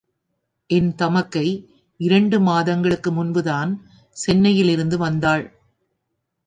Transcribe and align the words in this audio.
என் 0.69 0.95
தமக்கை 0.95 1.47
இரண்டு 1.99 2.39
மாதங்களுக்கு 2.39 3.11
முன்புதான் 3.11 3.71
சென்னையிலிருந்து 4.17 4.97
வந்தாள். 4.97 5.45